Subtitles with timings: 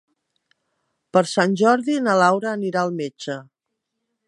[1.17, 3.39] Per Sant Jordi na Laura anirà al metge.